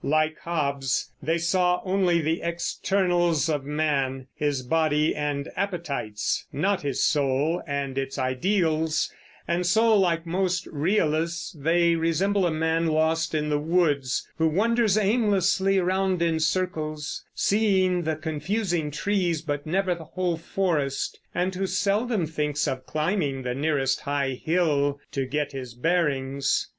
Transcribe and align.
Like 0.03 0.39
Hobbes, 0.39 1.11
they 1.21 1.37
saw 1.37 1.79
only 1.85 2.21
the 2.21 2.41
externals 2.41 3.47
of 3.49 3.65
man, 3.65 4.25
his 4.33 4.63
body 4.63 5.15
and 5.15 5.47
appetites, 5.55 6.47
not 6.51 6.81
his 6.81 7.03
soul 7.05 7.61
and 7.67 7.95
its 7.99 8.17
ideals; 8.17 9.13
and 9.47 9.63
so, 9.63 9.95
like 9.95 10.25
most 10.25 10.65
realists, 10.71 11.51
they 11.55 11.93
resemble 11.93 12.47
a 12.47 12.51
man 12.51 12.87
lost 12.87 13.35
in 13.35 13.49
the 13.49 13.59
woods, 13.59 14.27
who 14.39 14.47
wanders 14.47 14.97
aimlessly 14.97 15.77
around 15.77 16.23
in 16.23 16.39
circles, 16.39 17.23
seeing 17.35 18.01
the 18.01 18.15
confusing 18.15 18.89
trees 18.89 19.43
but 19.43 19.67
never 19.67 19.93
the 19.93 20.03
whole 20.05 20.35
forest, 20.35 21.19
and 21.35 21.53
who 21.53 21.67
seldom 21.67 22.25
thinks 22.25 22.67
of 22.67 22.87
climbing 22.87 23.43
the 23.43 23.53
nearest 23.53 23.99
high 24.01 24.39
hill 24.43 24.99
to 25.11 25.27
get 25.27 25.51
his 25.51 25.75
bearings. 25.75 26.69